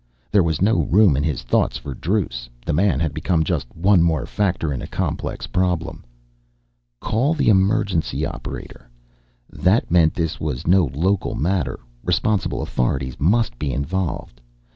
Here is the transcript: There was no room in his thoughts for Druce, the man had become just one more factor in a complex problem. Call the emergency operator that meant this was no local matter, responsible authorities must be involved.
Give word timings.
There 0.31 0.41
was 0.41 0.63
no 0.63 0.79
room 0.81 1.15
in 1.15 1.21
his 1.21 1.43
thoughts 1.43 1.77
for 1.77 1.93
Druce, 1.93 2.49
the 2.65 2.73
man 2.73 2.99
had 2.99 3.13
become 3.13 3.43
just 3.43 3.67
one 3.75 4.01
more 4.01 4.25
factor 4.25 4.73
in 4.73 4.81
a 4.81 4.87
complex 4.87 5.45
problem. 5.45 6.03
Call 6.99 7.35
the 7.35 7.49
emergency 7.49 8.25
operator 8.25 8.89
that 9.47 9.91
meant 9.91 10.15
this 10.15 10.39
was 10.39 10.65
no 10.65 10.85
local 10.95 11.35
matter, 11.35 11.79
responsible 12.03 12.63
authorities 12.63 13.19
must 13.19 13.59
be 13.59 13.71
involved. 13.71 14.41